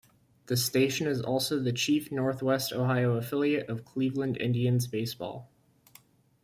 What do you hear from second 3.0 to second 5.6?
affiliate of Cleveland Indians baseball.